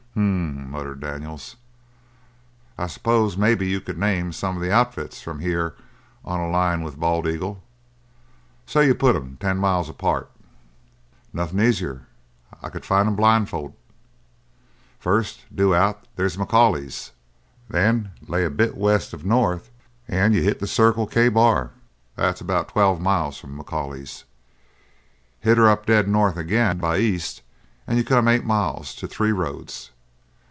[0.13, 1.55] "H m m!" muttered Daniels.
[2.77, 5.73] "I s'pose maybe you could name some of the outfits from here
[6.25, 7.63] on a line with Bald Eagle
[8.65, 10.29] say you put 'em ten miles apart?"
[11.31, 12.07] "Nothin' easier.
[12.61, 13.73] I could find 'em blindfold.
[14.99, 17.13] First due out they's McCauley's.
[17.69, 19.71] Then lay a bit west of north
[20.09, 21.71] and you hit the Circle K Bar
[22.17, 24.25] that's about twelve mile from McCauley's.
[25.39, 27.41] Hit 'er up dead north again, by east,
[27.87, 29.91] and you come eight miles to Three Roads.